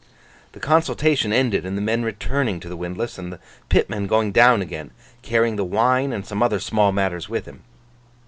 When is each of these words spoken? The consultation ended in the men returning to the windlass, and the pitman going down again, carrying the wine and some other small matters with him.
The 0.53 0.59
consultation 0.59 1.31
ended 1.31 1.63
in 1.63 1.75
the 1.75 1.79
men 1.79 2.01
returning 2.01 2.59
to 2.61 2.67
the 2.67 2.75
windlass, 2.75 3.19
and 3.19 3.31
the 3.31 3.39
pitman 3.69 4.07
going 4.07 4.31
down 4.31 4.63
again, 4.63 4.89
carrying 5.21 5.57
the 5.57 5.63
wine 5.63 6.11
and 6.11 6.25
some 6.25 6.41
other 6.41 6.59
small 6.59 6.91
matters 6.91 7.29
with 7.29 7.45
him. 7.45 7.61